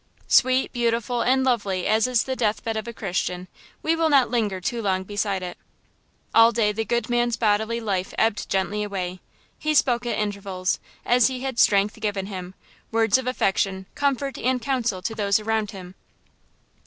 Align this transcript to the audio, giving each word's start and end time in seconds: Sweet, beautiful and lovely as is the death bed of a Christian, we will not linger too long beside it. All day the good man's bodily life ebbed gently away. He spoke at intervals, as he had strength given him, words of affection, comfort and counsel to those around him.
Sweet, 0.27 0.73
beautiful 0.73 1.21
and 1.21 1.43
lovely 1.43 1.85
as 1.85 2.07
is 2.07 2.23
the 2.23 2.35
death 2.35 2.63
bed 2.63 2.75
of 2.75 2.87
a 2.87 2.91
Christian, 2.91 3.47
we 3.83 3.95
will 3.95 4.09
not 4.09 4.31
linger 4.31 4.59
too 4.59 4.81
long 4.81 5.03
beside 5.03 5.43
it. 5.43 5.59
All 6.33 6.51
day 6.51 6.71
the 6.71 6.83
good 6.83 7.07
man's 7.07 7.37
bodily 7.37 7.79
life 7.79 8.11
ebbed 8.17 8.49
gently 8.49 8.81
away. 8.81 9.19
He 9.59 9.75
spoke 9.75 10.07
at 10.07 10.17
intervals, 10.17 10.79
as 11.05 11.27
he 11.27 11.41
had 11.41 11.59
strength 11.59 11.99
given 11.99 12.25
him, 12.25 12.55
words 12.89 13.19
of 13.19 13.27
affection, 13.27 13.85
comfort 13.93 14.39
and 14.39 14.59
counsel 14.59 15.03
to 15.03 15.13
those 15.13 15.39
around 15.39 15.69
him. 15.69 15.93